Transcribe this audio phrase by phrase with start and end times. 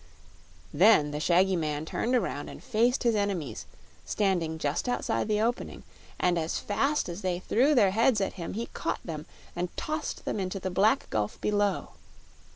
[0.73, 3.67] Then the shaggy man turned around and faced his enemies,
[4.03, 5.83] standing just outside the opening,
[6.19, 10.25] and as fast as they threw their heads at him he caught them and tossed
[10.25, 11.89] them into the black gulf below.